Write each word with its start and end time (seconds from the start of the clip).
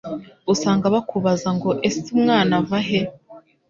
usanga 0.53 0.85
bakubaza 0.95 1.49
ngo 1.57 1.69
ese 1.87 2.07
umwana 2.17 2.53
ava 2.59 2.79
he 2.87 2.99